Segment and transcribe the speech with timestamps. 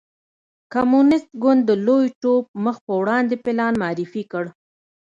[0.73, 4.45] کمونېست ګوند د لوی ټوپ مخ په وړاندې پلان معرفي کړ.